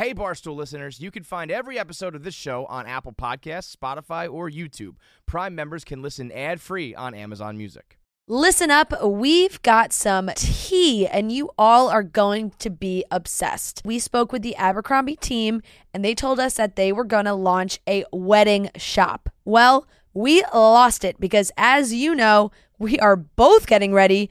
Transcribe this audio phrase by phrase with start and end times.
[0.00, 4.32] Hey, Barstool listeners, you can find every episode of this show on Apple Podcasts, Spotify,
[4.32, 4.94] or YouTube.
[5.26, 7.98] Prime members can listen ad free on Amazon Music.
[8.26, 13.82] Listen up, we've got some tea, and you all are going to be obsessed.
[13.84, 15.60] We spoke with the Abercrombie team,
[15.92, 19.28] and they told us that they were going to launch a wedding shop.
[19.44, 24.30] Well, we lost it because, as you know, we are both getting ready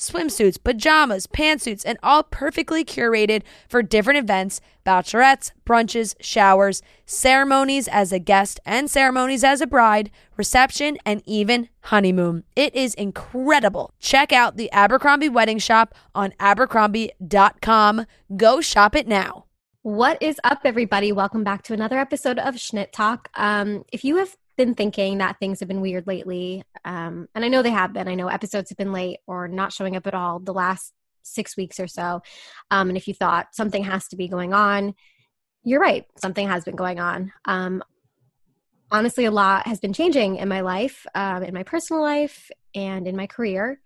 [0.00, 8.12] swimsuits, pajamas, pantsuits, and all perfectly curated for different events bachelorettes, brunches, showers, ceremonies as
[8.12, 12.44] a guest and ceremonies as a bride, reception, and even honeymoon.
[12.56, 13.92] It is incredible.
[14.00, 18.06] Check out the Abercrombie Wedding Shop on abercrombie.com.
[18.36, 19.44] Go shop it now.
[19.82, 21.10] What is up, everybody?
[21.10, 23.30] Welcome back to another episode of Schnitt Talk.
[23.34, 27.48] Um, if you have been thinking that things have been weird lately, um, and I
[27.48, 28.08] know they have been.
[28.08, 31.56] I know episodes have been late or not showing up at all the last six
[31.56, 32.20] weeks or so.
[32.70, 34.94] Um, and if you thought something has to be going on,
[35.64, 36.04] you're right.
[36.18, 37.32] Something has been going on.
[37.46, 37.82] Um,
[38.90, 43.08] honestly, a lot has been changing in my life, um, in my personal life, and
[43.08, 43.80] in my career.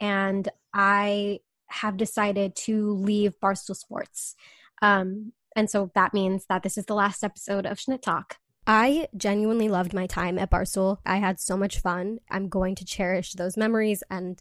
[0.00, 4.36] And I have decided to leave Barstool Sports.
[4.82, 8.36] Um, and so that means that this is the last episode of Schnitt Talk.
[8.66, 10.98] I genuinely loved my time at Barstool.
[11.04, 12.20] I had so much fun.
[12.30, 14.40] I'm going to cherish those memories and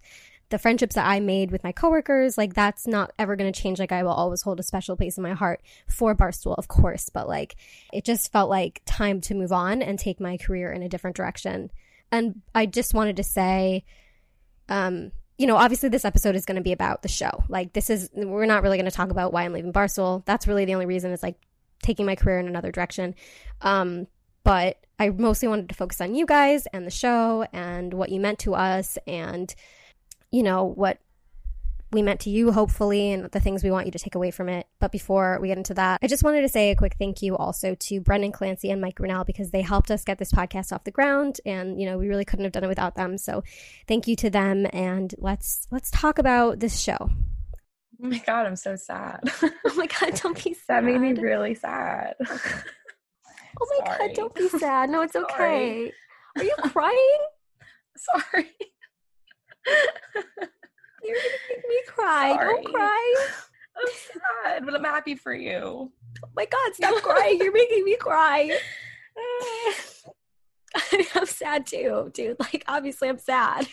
[0.49, 2.37] the friendships that I made with my coworkers.
[2.37, 3.79] Like, that's not ever going to change.
[3.79, 7.09] Like, I will always hold a special place in my heart for Barstool, of course.
[7.09, 7.55] But, like,
[7.91, 11.17] it just felt like time to move on and take my career in a different
[11.17, 11.71] direction.
[12.11, 13.83] And I just wanted to say,
[14.69, 17.43] um, you know, obviously this episode is going to be about the show.
[17.49, 20.23] Like, this is, we're not really going to talk about why I'm leaving Barstool.
[20.25, 21.35] That's really the only reason is like
[21.83, 23.13] taking my career in another direction.
[23.61, 24.07] Um,
[24.43, 28.19] but I mostly wanted to focus on you guys and the show and what you
[28.19, 29.53] meant to us and,
[30.31, 30.99] you know, what
[31.93, 34.49] we meant to you, hopefully, and the things we want you to take away from
[34.49, 34.67] it.
[34.79, 37.37] But before we get into that, I just wanted to say a quick thank you
[37.37, 40.83] also to Brendan Clancy and Mike Grinnell because they helped us get this podcast off
[40.83, 43.17] the ground, and you know we really couldn't have done it without them.
[43.17, 43.43] So,
[43.87, 47.09] thank you to them, and let's let's talk about this show.
[48.03, 49.21] Oh my god, I'm so sad.
[49.43, 50.63] oh my god, don't be sad.
[50.67, 52.15] That made me really sad.
[53.61, 54.07] Oh my Sorry.
[54.07, 54.89] god, don't be sad.
[54.89, 55.91] No, it's okay.
[56.35, 57.19] Are you crying?
[57.95, 58.49] Sorry.
[61.03, 62.33] You're gonna make me cry.
[62.33, 62.63] Sorry.
[62.63, 63.15] Don't cry.
[63.77, 63.93] I'm
[64.43, 65.91] sad, but I'm happy for you.
[66.23, 67.37] Oh my god, stop crying.
[67.37, 68.57] You're making me cry.
[71.13, 72.37] I'm sad too, dude.
[72.39, 73.67] Like, obviously, I'm sad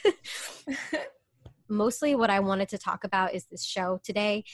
[1.71, 4.45] mostly what I wanted to talk about is this show today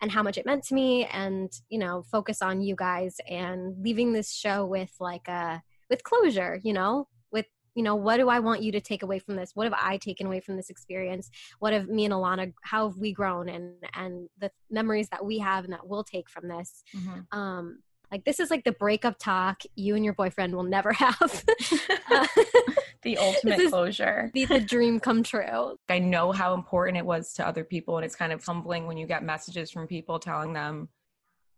[0.00, 3.76] and how much it meant to me and, you know, focus on you guys and
[3.82, 8.28] leaving this show with like a with closure, you know, with you know, what do
[8.28, 9.52] I want you to take away from this?
[9.54, 11.30] What have I taken away from this experience?
[11.58, 15.38] What have me and Alana how have we grown and and the memories that we
[15.38, 16.82] have and that we'll take from this?
[16.96, 17.38] Mm-hmm.
[17.38, 17.78] Um
[18.14, 21.18] like this is like the breakup talk you and your boyfriend will never have.
[23.02, 24.30] the ultimate closure.
[24.32, 25.76] Be the dream come true.
[25.88, 28.96] I know how important it was to other people and it's kind of humbling when
[28.96, 30.90] you get messages from people telling them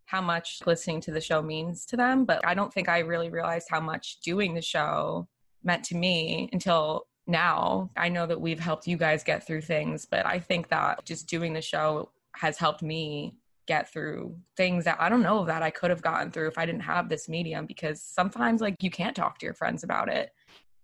[0.05, 3.29] how much listening to the show means to them, but I don't think I really
[3.29, 5.27] realized how much doing the show
[5.63, 7.91] meant to me until now.
[7.95, 11.27] I know that we've helped you guys get through things, but I think that just
[11.27, 13.35] doing the show has helped me
[13.67, 16.65] get through things that I don't know that I could have gotten through if I
[16.65, 20.31] didn't have this medium because sometimes like you can't talk to your friends about it.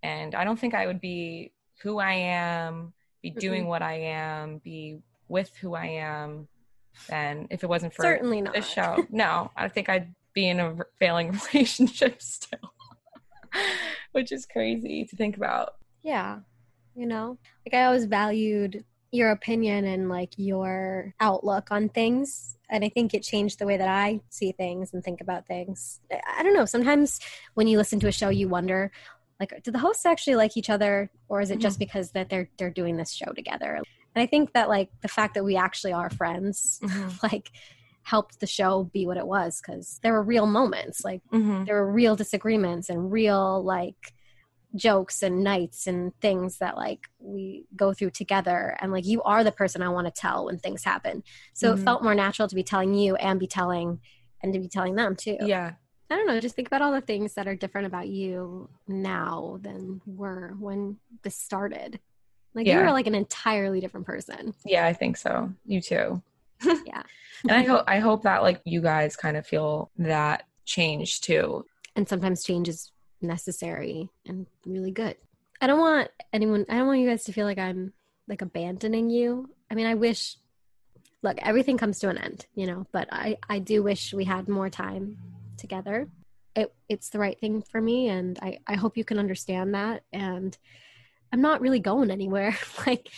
[0.02, 1.52] And I don't think I would be
[1.82, 3.70] who I am, be doing mm-hmm.
[3.70, 6.48] what I am, be with who I am
[7.08, 9.06] then if it wasn't for certainly not the show.
[9.10, 12.72] No, I think I'd be in a failing relationship still.
[14.12, 15.74] Which is crazy to think about.
[16.02, 16.40] Yeah.
[16.94, 18.84] You know, like I always valued
[19.14, 23.76] your opinion and like your outlook on things and i think it changed the way
[23.76, 26.00] that i see things and think about things
[26.36, 27.20] i don't know sometimes
[27.54, 28.90] when you listen to a show you wonder
[29.40, 31.84] like do the hosts actually like each other or is it just mm-hmm.
[31.84, 35.34] because that they're they're doing this show together and i think that like the fact
[35.34, 37.08] that we actually are friends mm-hmm.
[37.22, 37.50] like
[38.02, 41.64] helped the show be what it was because there were real moments like mm-hmm.
[41.64, 44.14] there were real disagreements and real like
[44.74, 49.44] jokes and nights and things that like we go through together and like you are
[49.44, 51.22] the person i want to tell when things happen
[51.52, 51.80] so mm-hmm.
[51.80, 54.00] it felt more natural to be telling you and be telling
[54.42, 55.72] and to be telling them too yeah
[56.10, 59.58] I don't know, just think about all the things that are different about you now
[59.62, 61.98] than were when this started.
[62.54, 64.54] Like you were like an entirely different person.
[64.64, 65.52] Yeah, I think so.
[65.66, 66.22] You too.
[66.86, 67.02] Yeah.
[67.42, 71.66] And I hope I hope that like you guys kind of feel that change too.
[71.96, 72.90] And sometimes change is
[73.24, 75.16] necessary and really good.
[75.60, 77.92] I don't want anyone I don't want you guys to feel like I'm
[78.28, 79.50] like abandoning you.
[79.70, 80.36] I mean, I wish
[81.22, 84.48] look, everything comes to an end, you know, but I I do wish we had
[84.48, 85.18] more time
[85.56, 86.08] together.
[86.54, 90.02] It it's the right thing for me and I I hope you can understand that
[90.12, 90.56] and
[91.32, 92.56] I'm not really going anywhere.
[92.86, 93.08] like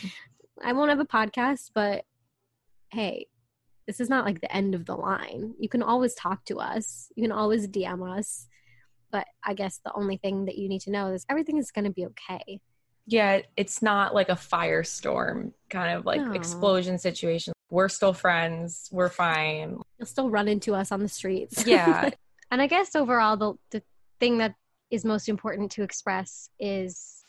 [0.62, 2.05] I won't have a podcast, but
[2.91, 3.26] hey,
[3.87, 5.55] this is not like the end of the line.
[5.58, 7.11] You can always talk to us.
[7.14, 8.47] You can always DM us.
[9.11, 11.85] But I guess the only thing that you need to know is everything is going
[11.85, 12.61] to be okay.
[13.06, 16.32] Yeah, it's not like a firestorm kind of like No.
[16.32, 17.53] explosion situation.
[17.70, 18.88] We're still friends.
[18.93, 19.79] We're fine.
[19.99, 21.67] You'll still run into us on the streets.
[21.67, 22.11] Yeah.
[22.50, 23.82] and I guess overall, the, the
[24.20, 24.55] thing that
[24.91, 27.25] is most important to express is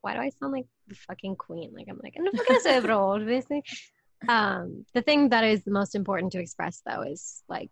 [0.00, 1.72] why do I sound like the fucking queen?
[1.74, 3.62] Like I'm like, "No porque soy bro", basically.
[4.28, 7.70] um, the thing that is the most important to express though is like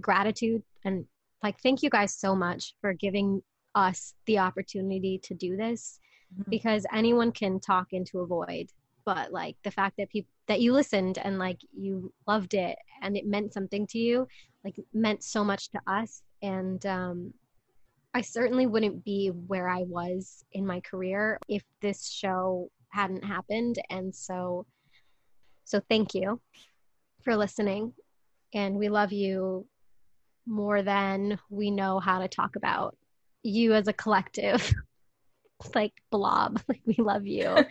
[0.00, 1.04] gratitude and
[1.42, 3.42] like thank you guys so much for giving
[3.74, 5.98] us the opportunity to do this
[6.38, 6.50] Mhm.
[6.50, 8.70] because anyone can talk into a void
[9.04, 13.16] but like the fact that people that you listened and like you loved it and
[13.16, 14.26] it meant something to you
[14.64, 16.22] like meant so much to us.
[16.42, 17.34] And um
[18.14, 23.76] i certainly wouldn't be where i was in my career if this show hadn't happened.
[23.90, 24.66] And so
[25.64, 26.40] so thank you
[27.22, 27.94] for listening.
[28.54, 29.66] And we love you
[30.46, 32.96] more than we know how to talk about
[33.42, 34.72] you as a collective
[35.74, 37.56] like blob like we love you.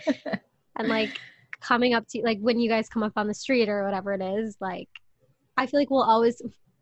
[0.78, 1.20] And like
[1.60, 4.22] coming up to like when you guys come up on the street or whatever it
[4.22, 4.88] is like
[5.58, 6.42] i feel like we'll always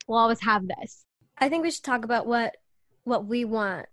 [0.10, 1.06] we'll always have this.
[1.38, 2.58] I think we should talk about what
[3.06, 3.86] what we want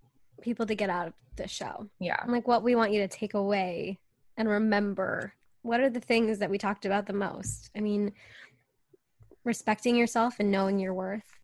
[0.42, 1.88] people to get out of the show.
[2.00, 2.16] Yeah.
[2.22, 4.00] and like what we want you to take away
[4.36, 5.34] and remember.
[5.62, 7.70] What are the things that we talked about the most?
[7.76, 8.12] I mean
[9.44, 11.35] respecting yourself and knowing your worth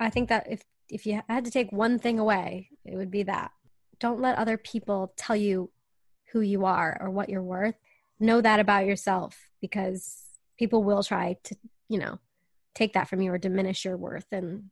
[0.00, 3.22] i think that if if you had to take one thing away it would be
[3.24, 3.52] that.
[3.98, 5.70] Don't let other people tell you
[6.32, 7.74] who you are or what you're worth.
[8.18, 10.22] Know that about yourself because
[10.58, 11.56] people will try to
[11.88, 12.18] you know
[12.74, 14.70] take that from you or diminish your worth and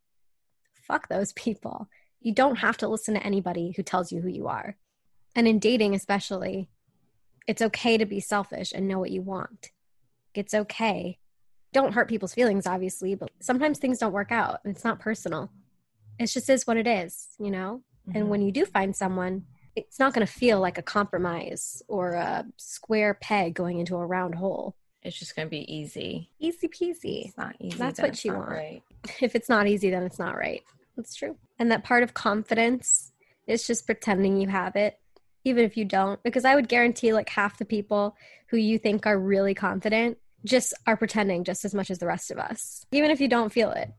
[0.74, 1.88] fuck those people.
[2.20, 4.76] You don't have to listen to anybody who tells you who you are.
[5.34, 6.70] And in dating especially
[7.46, 9.70] it's okay to be selfish and know what you want.
[10.34, 11.18] It's okay
[11.72, 15.50] don't hurt people's feelings obviously but sometimes things don't work out and it's not personal
[16.18, 18.28] it just is what it is you know and mm-hmm.
[18.28, 19.44] when you do find someone
[19.76, 24.06] it's not going to feel like a compromise or a square peg going into a
[24.06, 26.30] round hole it's just gonna be easy.
[26.38, 27.78] easy peasy It's not easy.
[27.78, 28.50] That's what it's you want.
[28.50, 28.82] Right.
[29.20, 30.62] if it's not easy, then it's not right.
[30.96, 31.36] That's true.
[31.58, 33.12] And that part of confidence
[33.46, 34.98] is just pretending you have it,
[35.44, 36.22] even if you don't.
[36.22, 38.16] Because I would guarantee like half the people
[38.48, 42.30] who you think are really confident just are pretending just as much as the rest
[42.30, 43.90] of us, even if you don't feel it.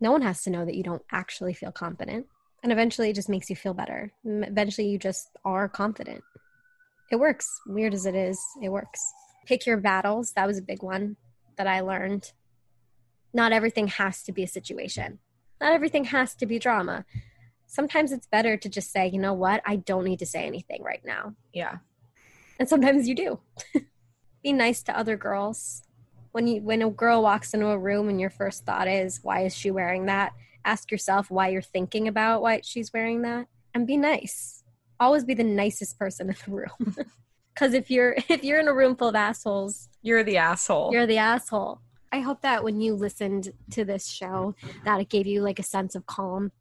[0.00, 2.26] No one has to know that you don't actually feel confident.
[2.62, 4.12] And eventually it just makes you feel better.
[4.24, 6.22] Eventually you just are confident.
[7.10, 7.46] It works.
[7.66, 9.00] Weird as it is, it works.
[9.46, 10.32] Pick your battles.
[10.32, 11.16] That was a big one
[11.56, 12.32] that I learned
[13.32, 15.18] not everything has to be a situation.
[15.60, 17.04] Not everything has to be drama.
[17.66, 20.82] Sometimes it's better to just say, you know what, I don't need to say anything
[20.82, 21.34] right now.
[21.52, 21.76] Yeah.
[22.58, 23.40] And sometimes you do.
[24.42, 25.82] be nice to other girls.
[26.36, 29.46] When you when a girl walks into a room and your first thought is, why
[29.46, 30.34] is she wearing that?
[30.66, 34.62] Ask yourself why you're thinking about why she's wearing that and be nice.
[35.00, 36.94] Always be the nicest person in the room.
[37.56, 40.92] Cuz if you're if you're in a room full of assholes, You're the asshole.
[40.92, 41.80] you're the asshole.
[42.12, 45.62] I hope that when you listened to this show, that it gave you like a
[45.62, 46.52] sense of calm,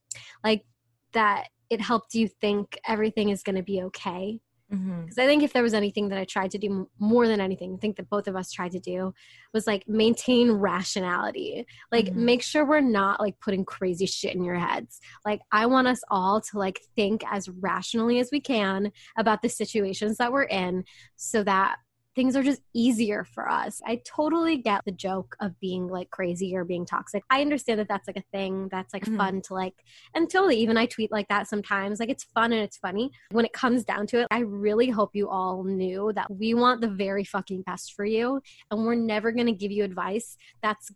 [0.41, 0.63] like
[1.11, 4.39] that it helped you think everything is going to be okay.
[4.73, 5.03] Mhm.
[5.03, 7.75] Because I think if there was anything that I tried to do more than anything,
[7.75, 9.13] I think that both of us tried to do
[9.53, 11.65] was like maintain rationality.
[11.91, 12.15] Like Mhm.
[12.15, 14.99] make sure we're not like putting crazy shit in your heads.
[15.23, 19.49] Like I want us all to like think as rationally as we can about the
[19.49, 20.83] situations that we're in
[21.15, 21.77] so that
[22.15, 23.81] things are just easier for us.
[23.85, 27.23] I totally get the joke of being like crazy or being toxic.
[27.29, 29.17] I understand that that's like a thing that's like Mhm.
[29.17, 29.73] fun to like,
[30.13, 31.99] and totally, even I tweet like that sometimes.
[31.99, 33.11] Like it's fun and it's funny.
[33.31, 36.81] When it comes down to it, I really hope you all knew that we want
[36.81, 38.41] the very fucking best for you
[38.71, 40.91] and we're never going to give you advice that's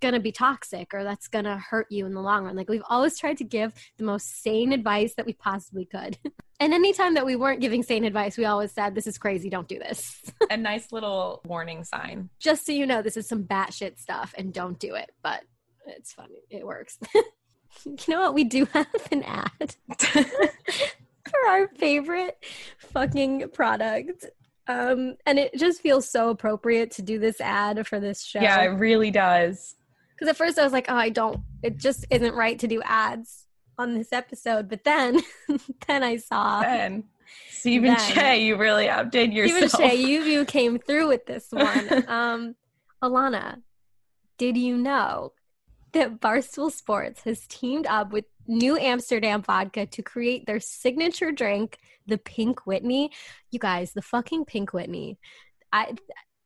[0.00, 2.56] going to be toxic or that's going to hurt you in the long run.
[2.56, 6.18] Like we've always tried to give the most sane advice that we possibly could.
[6.60, 9.68] and anytime that we weren't giving sane advice, we always said, this is crazy, don't
[9.68, 10.22] do this.
[10.50, 12.30] A nice little warning sign.
[12.38, 15.10] Just so you know, this is some batshit stuff and don't do it.
[15.22, 15.42] But
[15.86, 16.42] it's funny.
[16.50, 16.98] It works.
[17.84, 18.34] you know what?
[18.34, 22.42] We do have an ad for our favorite
[22.78, 24.26] fucking product.
[24.66, 28.40] Um, and it just feels so appropriate to do this ad for this show.
[28.40, 29.74] Yeah, it really does.
[30.20, 32.82] Because at first I was like, oh, I don't, it just isn't right to do
[32.84, 33.46] ads
[33.78, 34.68] on this episode.
[34.68, 35.18] But then,
[35.88, 37.04] then I saw Ben,
[37.48, 38.12] Stephen Then.
[38.12, 39.82] Che, you really outdid Stephen yourself.
[39.82, 42.04] Shea, you, you came through with this one.
[42.06, 42.54] Um,
[43.02, 43.62] Alana,
[44.36, 45.32] did you know
[45.92, 51.78] that Barstool Sports has teamed up with New Amsterdam Vodka to create their signature drink,
[52.06, 53.10] the Pink Whitney?
[53.50, 55.18] You guys, the fucking Pink Whitney.
[55.72, 55.94] I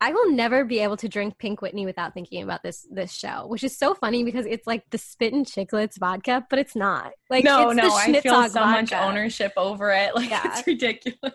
[0.01, 3.47] I will never be able to drink Pink Whitney without thinking about this this show,
[3.47, 7.13] which is so funny because it's like the Spittin' Chiclets vodka, but it's not.
[7.31, 10.15] Like no, it's no, the I feel so much ownership over it.
[10.15, 10.43] Like Yeah.
[10.45, 11.35] it's ridiculous.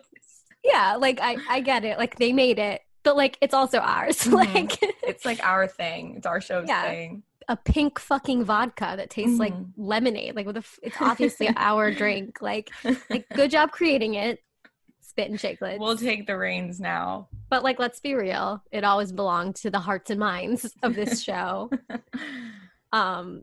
[0.63, 1.97] Yeah, like I I get it.
[1.97, 4.17] Like they made it, but like it's also ours.
[4.25, 4.33] Mhm.
[4.33, 6.15] Like It's like our thing.
[6.17, 6.83] It's our show's Yeah.
[6.83, 7.23] thing.
[7.47, 9.69] a pink fucking vodka that tastes like Mhm.
[9.77, 10.35] lemonade.
[10.35, 12.41] Like with a, f- it's obviously our drink.
[12.41, 12.69] Like
[13.09, 14.39] like good job creating it.
[15.09, 15.79] Spittin' Chiclets.
[15.79, 17.27] we'll take the reins now.
[17.49, 21.21] but like let's be real, it always belonged to the hearts and minds of this
[21.29, 21.69] show.
[22.93, 23.41] um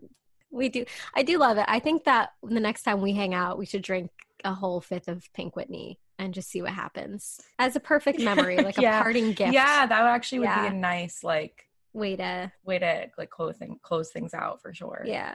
[0.50, 1.64] we do I do love it.
[1.68, 4.10] I think that the next time we hang out, we should drink
[4.44, 7.40] a whole fifth of Pink Whitney and just see what happens.
[7.58, 9.00] As a perfect memory, like Yeah.
[9.00, 9.52] a parting gift.
[9.52, 10.62] yeah, that actually would Yeah.
[10.70, 14.72] be a nice like Way to way to like close thing, close things out for
[14.74, 15.02] sure.
[15.06, 15.34] Yeah.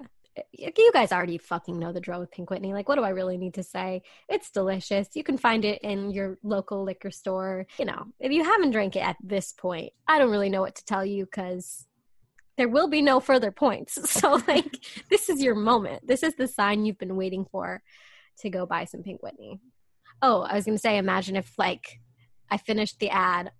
[0.53, 2.73] You guys already fucking know the drill with Pink Whitney.
[2.73, 4.01] Like, what do I really need to say?
[4.29, 5.09] It's delicious.
[5.13, 7.65] You can find it in your local liquor store.
[7.77, 10.75] You know, if you haven't drank it at this point, I don't really know what
[10.75, 11.85] to tell you because
[12.57, 13.97] there will be no further points.
[14.21, 14.77] So, like,
[15.09, 16.07] this is your moment.
[16.07, 17.81] This is the sign you've been waiting for
[18.39, 19.59] to go buy some Pink Whitney.
[20.21, 21.99] Oh, I was going to say, imagine if, like,
[22.49, 23.51] I finished the ad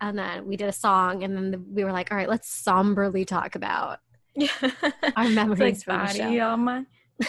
[0.00, 2.52] and then we did a song and then the, we were like, all right, let's
[2.52, 3.98] somberly talk about
[4.34, 4.48] Yeah.
[5.16, 6.22] our memories It's like show.
[6.24, 6.84] body on my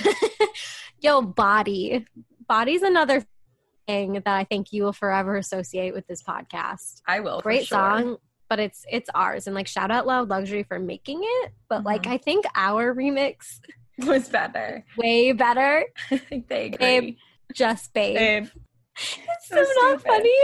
[0.99, 2.05] Yo, body.
[2.47, 3.25] Body's another
[3.87, 7.01] thing that I think you will forever associate with this podcast.
[7.07, 7.39] I will.
[7.39, 7.77] for Great sure.
[7.77, 8.17] song,
[8.49, 9.47] but it's it's ours.
[9.47, 11.51] And like shout out Loud Luxury for making it.
[11.69, 12.11] But like Mhm.
[12.11, 13.59] I think our remix
[13.99, 14.85] was better.
[14.97, 15.85] way better.
[16.11, 16.77] I think they agree.
[16.77, 17.15] Babe,
[17.53, 18.15] Just babe.
[18.17, 18.47] Babe,
[18.97, 20.07] It's so, so not stupid.
[20.07, 20.39] funny.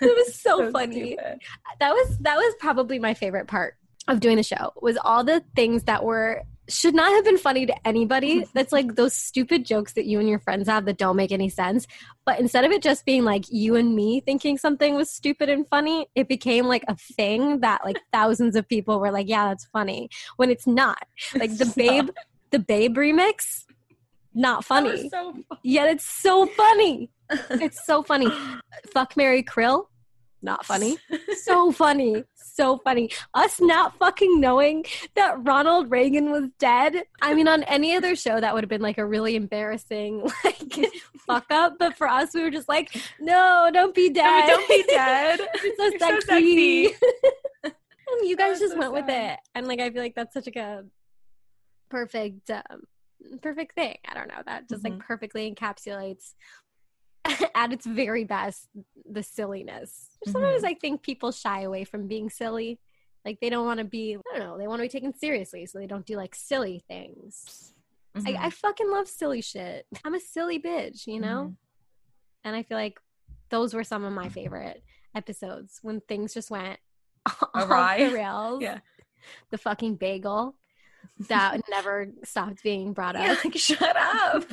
[0.00, 1.12] It was so, so funny.
[1.16, 1.40] stupid.
[1.80, 3.74] that was that was probably my favorite part
[4.08, 7.66] of doing the show was all the things that were should not have been funny
[7.66, 8.40] to anybody.
[8.40, 8.50] Mm-hmm.
[8.52, 11.48] That's like those stupid jokes that you and your friends have that don't make any
[11.48, 11.86] sense.
[12.26, 15.66] But instead of it just being like you and me thinking something was stupid and
[15.66, 19.64] funny it became like a thing that like thousands of people were like yeah that's
[19.66, 21.02] funny when it's not.
[21.34, 22.10] Like the babe
[22.50, 23.64] the babe remix
[24.34, 27.10] not That was funny yet it's so funny funny.
[27.62, 28.30] it's so funny.
[28.92, 29.86] Fuck mary krill
[30.42, 30.96] not funny
[31.42, 32.24] so funny.
[32.34, 33.10] So funny.
[33.34, 37.04] Us not fucking knowing that Ronald Reagan was dead.
[37.22, 40.90] I mean, on any other show, that would have been like a really embarrassing, like,
[41.26, 41.74] fuck up.
[41.78, 42.90] But for us, we were just like,
[43.20, 44.46] no, don't be No, dead.
[44.48, 45.40] don't be dead.
[45.78, 46.84] So You're so sexy.
[46.88, 46.96] sexy.
[47.64, 49.38] and you guys just so went with it.
[49.54, 50.84] And like, I feel like that's such like a
[51.90, 52.82] perfect, um,
[53.42, 53.96] perfect thing.
[54.08, 54.42] I don't know.
[54.46, 55.00] That just like Mhm.
[55.00, 56.34] perfectly encapsulates
[57.54, 58.68] at its very best
[59.10, 60.10] the silliness.
[60.26, 62.78] Sometimes I think people shy away from being silly.
[63.24, 65.66] Like they don't want to be, I don't know, they want to be taken seriously,
[65.66, 67.72] so they don't do like silly things.
[68.16, 68.36] Mhm.
[68.38, 69.86] I, I fucking love silly shit.
[70.04, 71.50] I'm a silly bitch, you know?
[71.52, 71.56] Mhm.
[72.44, 72.98] And I feel like
[73.50, 74.82] those were some of my favorite
[75.14, 76.78] episodes when things just went
[77.54, 78.62] off the rails.
[78.62, 78.78] Yeah.
[79.50, 80.54] The fucking bagel
[81.28, 83.22] that never stopped being brought up.
[83.22, 84.44] Yeah, like shut up.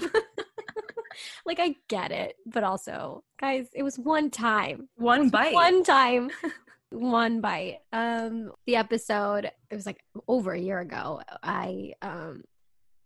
[1.46, 4.90] Like I get it, but also, guys, it was one time.
[4.96, 5.54] One bite.
[5.54, 6.30] One time.
[6.90, 7.80] one bite.
[7.92, 11.22] Um the episode, it was like over a year ago.
[11.44, 12.44] I um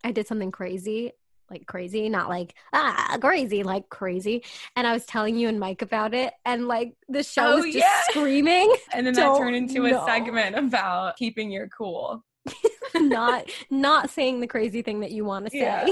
[0.03, 1.11] I did something crazy.
[1.49, 4.43] Like crazy, not like ah crazy, like crazy.
[4.75, 7.65] And I was telling you and Mike about it, and like the show Oh, was
[7.65, 8.01] just yeah.
[8.09, 10.03] screaming, and then that turned into know.
[10.03, 12.23] a segment about keeping your cool.
[12.95, 15.57] not not saying the crazy thing that you want to say.
[15.59, 15.87] Yeah.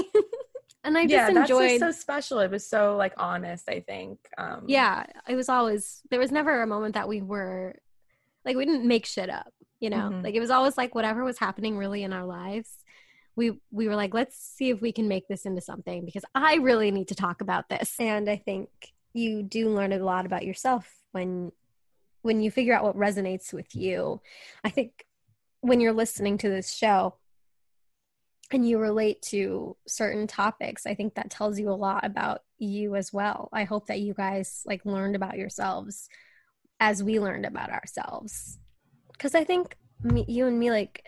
[0.84, 2.38] And I just enjoyed yeah, enjoyed just so special.
[2.40, 3.68] It was so like honest.
[3.68, 4.18] I think.
[4.38, 7.74] Um, yeah it was always there was never a moment that we were
[8.44, 10.24] like we didn't make shit up you know Mhm.
[10.24, 12.76] like it was always like whatever was happening really in our lives
[13.36, 16.54] we we were like let's see if we can make this into something because i
[16.56, 18.68] really need to talk about this And I think
[19.12, 21.52] you do learn a lot about yourself when
[22.22, 24.20] when you figure out what resonates with you.
[24.64, 25.04] I think
[25.60, 27.14] when you're listening to this show
[28.50, 32.96] and you relate to certain topics, I think that tells you a lot about you
[32.96, 33.48] as well.
[33.52, 36.08] I hope that you guys like learned about yourselves
[36.80, 38.58] as we learned about ourselves.
[39.18, 41.04] Cuz I think me, you and me like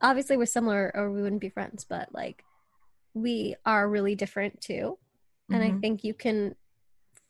[0.00, 2.44] obviously we're similar or we wouldn't be friends, but like
[3.14, 4.98] we are really different too.
[5.50, 5.80] And I Mhm.
[5.80, 6.56] think you can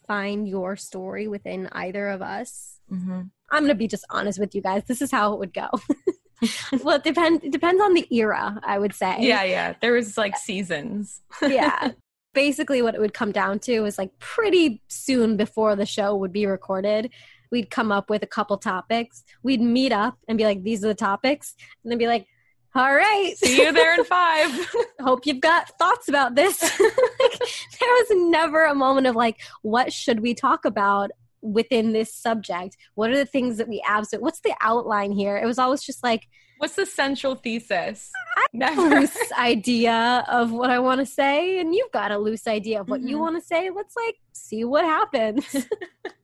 [0.07, 2.81] find your story within either of us.
[2.91, 3.31] Mhm.
[3.51, 4.85] I'm gonna be just honest with you guys.
[4.87, 5.69] This is how it would go.
[6.83, 7.45] well, it depends.
[7.45, 9.17] It depends on the era, I would say.
[9.21, 9.75] Yeah, yeah.
[9.81, 11.21] There was like seasons.
[11.43, 11.93] yeah.
[12.35, 16.33] Basically, what it would come down to is like pretty soon before the show would
[16.33, 17.11] be recorded,
[17.51, 19.23] we'd come up with a couple topics.
[19.43, 22.27] We'd meet up and be like, "These are the topics," and then be like,
[22.75, 24.51] "All right, See you there in five.
[25.01, 27.39] hope you've got thoughts about this." like,
[27.81, 31.11] there was never a moment of like, "What should we talk about?"
[31.43, 35.45] Within this subject what are the things that we absolutely what's the outline here it
[35.47, 36.23] was always just like
[36.59, 38.09] What's the central thesis?
[38.37, 38.83] a Never.
[38.83, 42.89] loose idea of what I want to say, and you've got a loose idea of
[42.89, 43.21] what you Mhm.
[43.21, 43.69] want to say.
[43.71, 45.67] Let's like see what happens.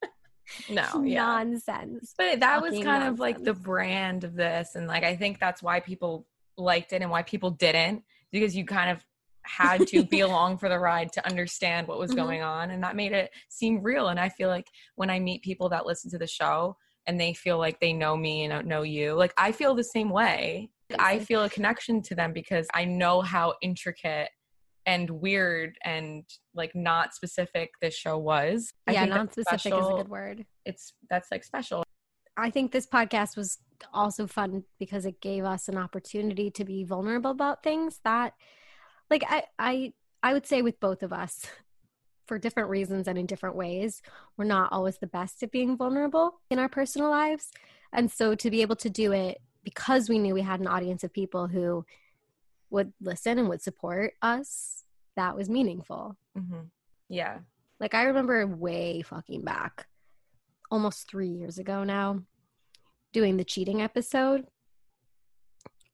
[0.70, 1.25] No, yeah.
[1.25, 2.14] Nonsense.
[2.16, 4.76] But that was kind of like the brand of this.
[4.76, 8.64] And like, I think that's why people liked it and why people didn't, because you
[8.64, 9.04] kind of
[9.48, 12.16] had to be along for the ride to understand what was Mhm.
[12.16, 12.70] going on.
[12.70, 14.08] And that made it seem real.
[14.08, 16.76] And I feel like when I meet people that listen to the show
[17.06, 20.10] and they feel like they know me and know you, like I feel the same
[20.10, 20.70] way.
[20.98, 24.30] I feel a connection to them because I know how intricate
[24.86, 26.24] and weird and
[26.54, 28.72] like not specific this show was.
[28.90, 30.46] Yeah, think that's non-specific is a good word.
[30.64, 31.84] It's that's like special.
[32.38, 33.58] I think this podcast was
[33.92, 38.32] also fun because it gave us an opportunity to be vulnerable about things that
[39.10, 41.46] like I I I would say with both of us
[42.26, 44.02] for different reasons and in different ways,
[44.36, 47.50] we're not always the best at being vulnerable in our personal lives.
[47.92, 51.04] And so to be able to do it because we knew we had an audience
[51.04, 51.86] of people who
[52.70, 54.84] would listen and would support us,
[55.16, 56.16] that was meaningful.
[56.36, 56.66] hmm
[57.08, 57.38] Yeah.
[57.80, 59.86] Like I remember way fucking back,
[60.70, 62.24] almost three years ago now,
[63.12, 64.44] doing the cheating episode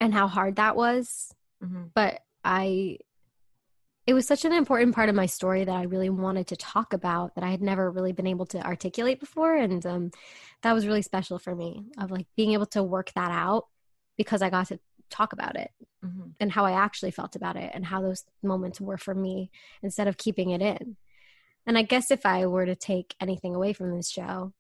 [0.01, 1.33] and how hard that was.
[1.63, 2.99] hmm But I,
[4.07, 6.93] it was such an important part of my story that I really wanted to talk
[6.93, 9.57] about that I had never really been able to articulate before.
[9.57, 10.11] And um,
[10.63, 13.67] that was really special for me of like being able to work that out
[14.19, 14.79] because I got to
[15.11, 15.71] talk about it
[16.03, 19.51] hmm and how I actually felt about it and how those moments were for me
[19.83, 20.97] instead of keeping it in.
[21.67, 24.53] And I guess if I were to take anything away from this show,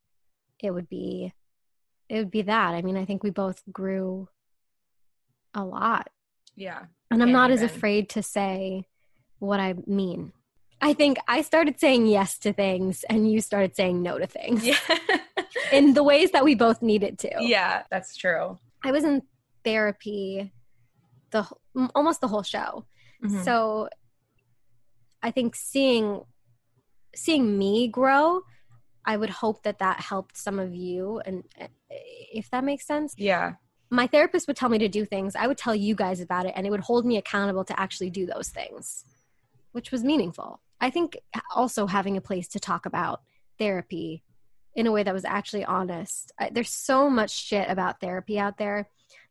[0.63, 1.33] it would be
[2.09, 2.75] it would be that.
[2.75, 4.29] I mean, I think we both grew
[5.53, 6.11] a lot.
[6.55, 6.85] Yeah.
[7.15, 8.87] And I'm Can't as afraid to say
[9.39, 10.33] what I mean.
[10.81, 14.67] I think I started saying yes to things and you started saying no to things
[14.67, 14.77] Yeah.
[15.73, 17.31] in the ways that we both needed to.
[17.41, 18.59] yeah, that's true.
[18.83, 19.23] I was in
[19.65, 20.53] therapy
[21.31, 21.47] the
[21.95, 22.85] almost the whole show.
[23.23, 23.45] Mhm.
[23.45, 23.89] So
[25.23, 26.23] I think seeing
[27.15, 28.43] seeing me grow,
[29.07, 33.15] I would hope that that helped some of you and uh, if that makes sense.
[33.17, 33.55] yeah.
[33.95, 36.53] My therapist would tell me to do things, I would tell you guys about it
[36.57, 39.05] and it would hold me accountable to actually do those things,
[39.71, 40.61] which was meaningful.
[40.81, 41.17] I think
[41.55, 43.23] also having a place to talk about
[43.57, 44.25] therapy
[44.75, 46.33] in a way that was actually honest.
[46.41, 48.89] I, there's so much shit about therapy out there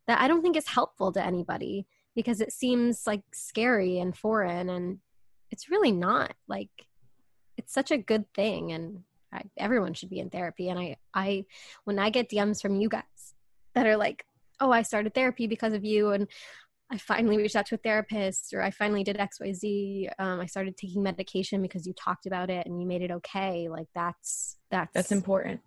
[0.08, 4.70] that I don't think is helpful to anybody because it seems like scary and foreign
[4.70, 5.00] and
[5.52, 6.36] it's really not.
[6.48, 6.88] Like
[7.58, 11.46] it's such a good thing and I, everyone should be in therapy and I I
[11.84, 13.04] when I get DMs from you guys
[13.74, 14.26] that are like,
[14.60, 16.28] "Oh, I started therapy because of you and
[16.92, 20.10] I finally reached out to a therapist or I finally did XYZ.
[20.20, 23.68] Um, I started taking medication because you talked about it and you made it okay."
[23.70, 25.62] Like that's that's That's important.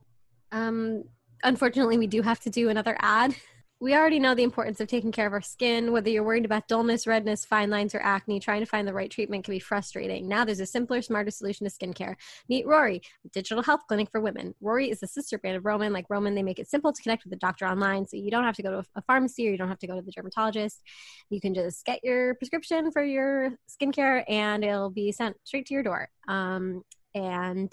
[0.53, 1.05] um,
[1.43, 3.35] unfortunately, we do have to do another ad.
[3.79, 5.93] We already know the importance of taking care of our skin.
[5.93, 9.11] Whether you're worried about dullness, redness, fine lines, or acne, trying to find the right
[9.11, 10.27] treatment can be frustrating.
[10.27, 12.15] Now there's a simpler, smarter solution to skincare.
[12.49, 14.55] Meet Rory, a digital health clinic for women.
[14.63, 15.93] Rory is the sister brand of Roman.
[15.93, 18.45] Like Roman, they make it simple to connect with a doctor online, so you don't
[18.45, 20.81] have to go to a pharmacy or you don't have to go to the dermatologist.
[21.29, 25.75] You can just get your prescription for your skincare, and it'll be sent straight to
[25.75, 26.09] your door.
[26.29, 26.83] Um,
[27.15, 27.71] and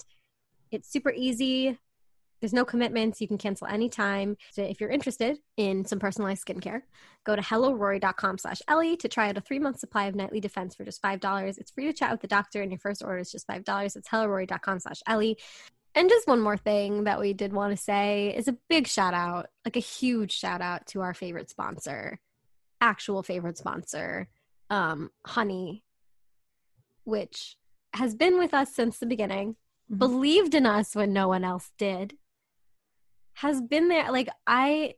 [0.70, 1.78] it's super easy.
[2.44, 3.22] There's no commitments.
[3.22, 4.36] You can cancel anytime.
[4.50, 6.82] So if you're interested in some personalized skincare,
[7.24, 10.84] go to hellorory.com slash Ellie to try out a three-month supply of Nightly Defense for
[10.84, 11.56] just $5.
[11.56, 13.96] It's free to chat with the doctor, and your first order is just $5.
[13.96, 15.38] It's hellorory.com slash Ellie.
[15.94, 19.14] And just one more thing that we did want to say is a big shout
[19.14, 22.18] out, like a huge shout out to our favorite sponsor,
[22.78, 24.28] actual favorite sponsor,
[24.68, 25.82] um, Honey,
[27.04, 27.56] which
[27.94, 29.56] has been with us since the beginning,
[29.90, 29.98] Mhm.
[29.98, 32.18] believed in us when no one else did,
[33.34, 34.10] has been there.
[34.10, 34.94] Like I,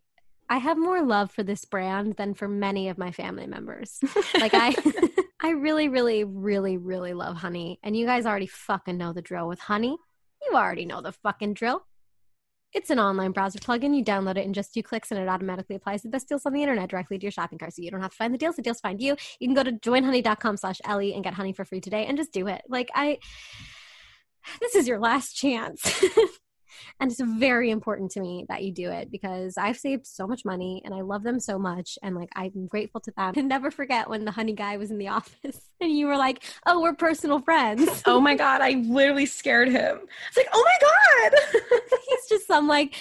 [0.49, 3.99] I have more love for this brand than for many of my family members.
[4.39, 4.75] Like I,
[5.43, 9.49] I really, really, really, really love Honey, and you guys already fucking know the drill
[9.49, 9.97] with Honey.
[10.43, 11.85] You already know the fucking drill.
[12.73, 13.97] It's an online browser plugin.
[13.97, 16.53] You download it in just two clicks and it automatically applies the best deals on
[16.53, 17.73] the internet directly to your shopping cart.
[17.73, 19.17] So you don't have to find the deals, the deals find you.
[19.41, 22.33] You can go to joinhoney.com slash Ellie and get honey for free today and just
[22.33, 22.63] do it.
[22.69, 23.19] Like I
[24.61, 25.83] this is your last chance.
[27.01, 30.45] and it's very important to me that you do it because I've saved so much
[30.45, 33.35] money and I love them so much and like I'm grateful to them.
[33.37, 36.45] And never forget when the honey guy was in the office and you were like,
[36.67, 40.01] "Oh, we're personal friends." oh my god, I literally scared him.
[40.29, 41.61] It's like, "Oh my god."
[42.09, 42.95] He's just some like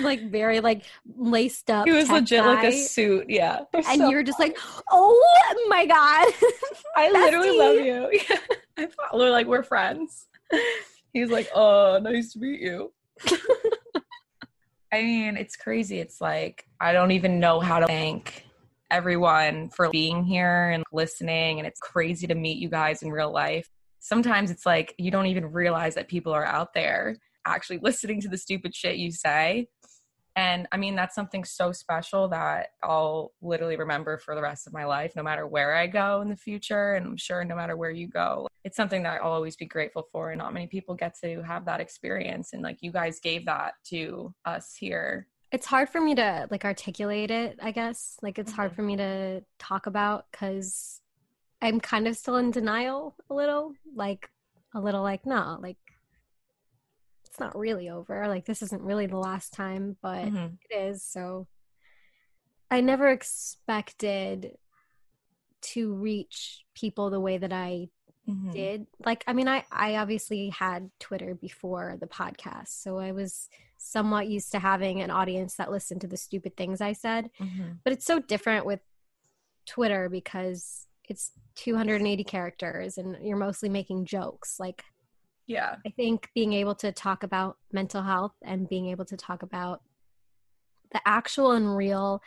[0.00, 0.84] like very like
[1.16, 1.86] laced up.
[1.86, 2.68] He was legit like guy.
[2.68, 3.60] a suit, yeah.
[3.72, 4.58] and So you're just like,
[4.90, 6.28] "Oh my god."
[6.96, 8.20] I literally love you.
[8.28, 8.38] Yeah.
[8.76, 10.26] I thought we're like we're friends.
[11.12, 12.92] He's like, oh, nice to meet you.
[14.92, 16.00] I mean, it's crazy.
[16.00, 18.44] It's like I don't even know how to thank
[18.90, 21.58] everyone for being here and listening.
[21.58, 23.68] And it's crazy to meet you guys in real life.
[24.00, 28.28] Sometimes it's like you don't even realize that people are out there actually listening to
[28.28, 29.66] the stupid shit you say.
[30.34, 34.72] And I mean, that's something so special that I'll literally remember for the rest of
[34.72, 36.94] my life, no matter where I go in the future.
[36.94, 40.08] And I'm sure no matter where you go, it's something that I'll always be grateful
[40.10, 40.30] for.
[40.30, 42.54] And not many people get to have that experience.
[42.54, 45.26] And like you guys gave that to us here.
[45.50, 48.74] it's hard for me to like articulate it i guess like it's hard Mhm.
[48.76, 51.02] for me to talk about because
[51.60, 54.30] i'm kind of still in denial a little like
[54.74, 55.76] a little like no like
[57.32, 60.58] it's not really over like this isn't really the last time but Mhm.
[60.68, 61.46] it is so
[62.70, 64.58] i never expected
[65.62, 67.88] to reach people the way that i
[68.28, 68.52] Mhm.
[68.52, 73.48] did like i mean i i obviously had twitter before the podcast so i was
[73.78, 77.78] somewhat used to having an audience that listened to the stupid things i said Mhm.
[77.82, 78.80] but it's so different with
[79.64, 84.84] twitter because it's 280 characters and you're mostly making jokes like
[85.46, 85.76] Yeah.
[85.86, 89.82] i think being able to talk about mental health and being able to talk about
[90.92, 92.22] the actual and real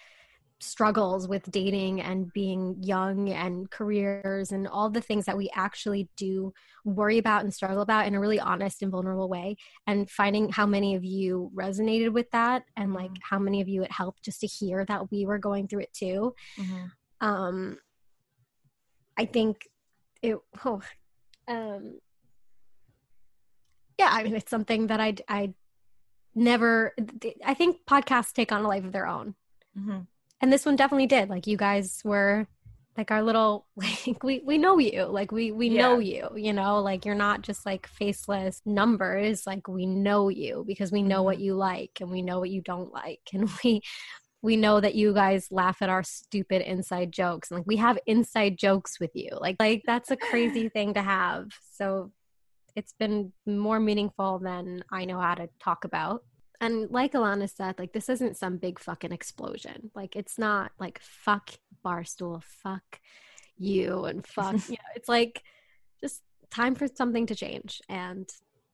[0.62, 6.08] struggles with dating and being young and careers and all the things that we actually
[6.16, 6.54] do
[6.86, 10.66] worry about and struggle about in a really honest and vulnerable way and finding how
[10.66, 14.40] many of you resonated with that and like how many of you it helped just
[14.40, 16.92] to hear that we were going through it too Mhm.
[17.22, 17.78] um
[19.18, 19.68] i think
[20.22, 20.82] it oh,
[21.50, 22.00] um
[23.98, 25.54] yeah i mean it's something that i i
[26.34, 26.94] never
[27.46, 29.36] i think podcasts take on a life of their own.
[29.78, 30.08] Mhm.
[30.42, 31.30] and this one definitely did.
[31.30, 32.48] Like you guys were
[32.98, 35.04] like our little like we we know you.
[35.06, 36.82] Like we we know you you know?
[36.82, 39.46] Like you're not just like faceless numbers.
[39.48, 42.62] Like we know you because we know what you like and we know what you
[42.62, 43.22] don't like.
[43.34, 43.82] And we
[44.42, 47.50] we know that you guys laugh at our stupid inside jokes.
[47.50, 49.30] And like we have inside jokes with you.
[49.40, 51.48] Like like that's a crazy thing to have.
[51.74, 52.12] So
[52.76, 56.24] it's been more meaningful than i know how to talk about
[56.62, 59.92] and like Alana said, like this isn't some big fucking explosion.
[59.96, 61.52] Like it's not like fuck
[61.86, 63.00] barstool, fuck
[63.58, 64.54] you, and fuck.
[64.70, 65.44] you know, it's like
[66.02, 67.82] just time for something to change.
[67.90, 68.30] And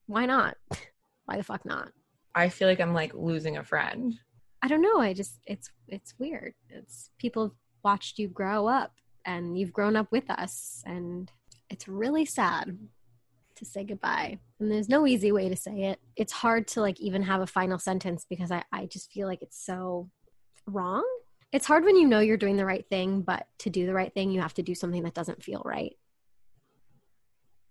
[0.06, 0.56] why not?
[1.24, 1.92] Why the fuck not?
[2.34, 4.12] I feel like I'm like losing a friend.
[4.60, 4.98] I don't know.
[4.98, 6.54] I just it's it's weird.
[6.68, 8.92] It's people watched you grow up,
[9.24, 11.30] and you've grown up with us, and
[11.70, 12.76] it's really sad
[13.64, 14.38] to say goodbye.
[14.60, 16.00] And there's no easy way to say it.
[16.16, 19.42] It's hard to like even have a final sentence because I, I just feel like
[19.42, 20.10] it's so
[20.66, 21.04] wrong.
[21.52, 24.12] It's hard when you know you're doing the right thing, but to do the right
[24.12, 25.94] thing, you have to do something that doesn't feel right.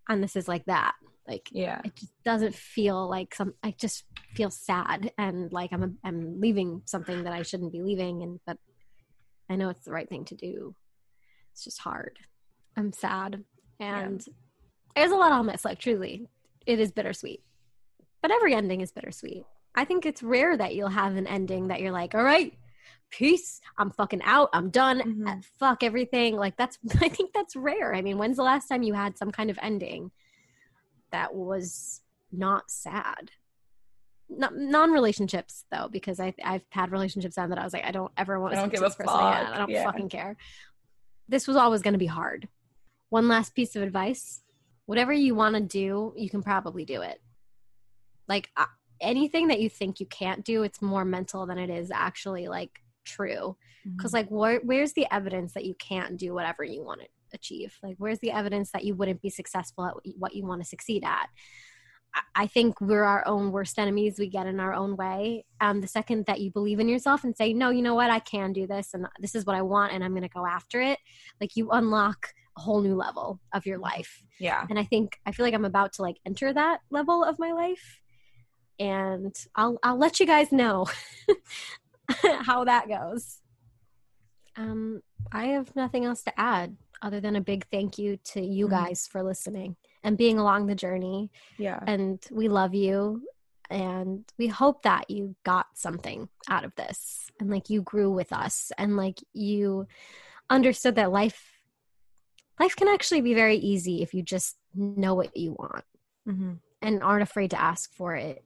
[0.07, 0.93] And this is like that.
[1.27, 1.81] Like Yeah.
[1.85, 6.41] it just doesn't feel like some i just feel sad and like i'm a, i'm
[6.41, 8.57] leaving something that i shouldn't be leaving and but
[9.49, 10.73] i know it's the right thing to do
[11.53, 12.17] it's just hard
[12.75, 13.43] i'm sad
[13.79, 14.25] and
[14.95, 16.27] there's a lot i'll miss like truly
[16.65, 17.41] it is bittersweet
[18.21, 19.43] but every ending is bittersweet
[19.75, 22.53] i think it's rare that you'll have an ending that you're like all right
[23.09, 25.27] peace i'm fucking out i'm done Mhm.
[25.29, 28.83] Uh, fuck everything like that's i think that's rare i mean when's the last time
[28.83, 30.11] you had some kind of ending
[31.11, 31.99] that was
[32.31, 33.31] not sad.
[34.29, 38.13] Not, non-relationships though, because I I've had relationships end that I was like I don't
[38.15, 39.45] ever want I to don't give a this person again.
[39.45, 39.55] fuck.
[39.55, 39.83] I don't Yeah.
[39.83, 40.37] fucking care.
[41.27, 42.47] This was always going to be hard.
[43.09, 44.41] One last piece of advice:
[44.91, 47.21] whatever you want to do, you can probably do it.
[48.27, 48.65] Like uh,
[48.99, 52.81] anything that you think you can't do, it's more mental than it is actually like
[53.05, 53.55] true
[53.95, 57.77] because like where, where's the evidence that you can't do whatever you want to achieve
[57.81, 61.03] like where's the evidence that you wouldn't be successful at what you want to succeed
[61.05, 61.29] at
[62.13, 64.19] I- I think we're our own worst enemies.
[64.19, 65.45] We get in our own way.
[65.61, 68.19] Um, the second that you believe in yourself and say, no, you know what, I
[68.19, 70.81] can do this and this is what I want and I'm going to go after
[70.81, 70.99] it,
[71.39, 74.23] like you unlock a whole new level of your life.
[74.39, 74.65] yeah.
[74.69, 77.51] And I think, I feel like I'm about to like enter that level of my
[77.51, 77.99] life.
[78.79, 80.87] and I'll I'll let you guys know
[82.43, 83.39] how that goes.
[84.55, 88.67] Um, I have nothing else to add other than a big thank you to you
[88.67, 88.71] Mhm.
[88.71, 91.31] guys for listening and being along the journey.
[91.57, 91.79] Yeah.
[91.87, 93.23] And we love you.
[93.69, 98.33] And we hope that you got something out of this and like you grew with
[98.33, 99.87] us and like you
[100.49, 101.60] understood that life
[102.61, 105.83] life can actually be very easy if you just know what you want
[106.25, 108.43] hmm and aren't afraid to ask for it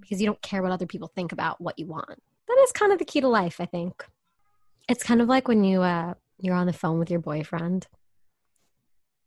[0.00, 2.18] because you don't care what other people think about what you want.
[2.48, 4.04] That is kind of the key to life, I think.
[4.88, 7.86] It's kind of like when you uh you're on the phone with your boyfriend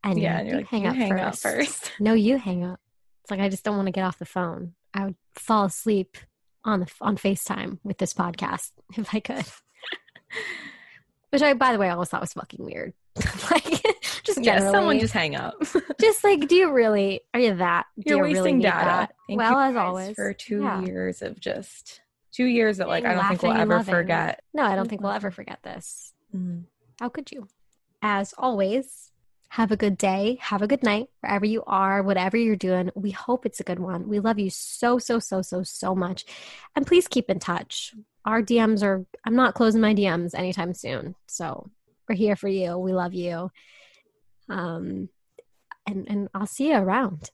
[0.04, 0.42] and Yeah.
[0.42, 1.24] you're And like, hang, you up, hang first.
[1.46, 1.92] up first.
[2.00, 2.80] No, you hang up.
[3.24, 4.74] It's like I just don't want to get off the phone.
[4.94, 6.18] I would fall asleep
[6.64, 9.46] on the on FaceTime with this podcast if I could.
[11.30, 12.94] Which I, by the way, I always thought was fucking weird.
[13.52, 13.84] like,
[14.28, 14.72] just yeah.
[14.72, 15.56] Someone just hang up.
[16.02, 17.22] just like, do you really?
[17.34, 17.86] Are you that?
[17.98, 18.86] Do You're you wasting really data.
[18.86, 19.16] that?
[19.28, 20.82] Thank well, you as always, for two Yeah.
[20.84, 23.94] years of just two years that like I don't think we'll ever loving.
[23.94, 24.44] forget.
[24.54, 26.14] No, I don't think we'll ever forget this.
[26.36, 26.66] Mhm.
[27.00, 27.48] How could you?
[28.02, 29.12] As always,
[29.50, 32.92] have a good day, have a good night, wherever you are, whatever you're doing.
[32.96, 34.08] We hope it's a good one.
[34.08, 36.26] We love you so, so, so, so, so much.
[36.76, 37.94] And please keep in touch.
[38.26, 41.16] Our DMs are, I'm not closing my DMs anytime soon.
[41.28, 41.70] So
[42.10, 42.78] we're here for you.
[42.78, 43.50] We love you.
[44.50, 45.10] Um,
[45.86, 47.32] and, and I'll see you around.